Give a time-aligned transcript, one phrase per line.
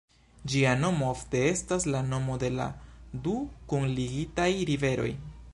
[0.53, 2.67] Ĝia nomo ofte estas la nomo de la
[3.29, 3.37] du
[3.75, 5.17] kunligitaj riveroj.